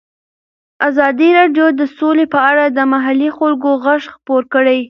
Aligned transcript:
ازادي 0.89 1.29
راډیو 1.39 1.65
د 1.79 1.81
سوله 1.97 2.25
په 2.33 2.39
اړه 2.49 2.65
د 2.67 2.79
محلي 2.93 3.29
خلکو 3.37 3.69
غږ 3.85 4.01
خپور 4.15 4.41
کړی. 4.53 4.79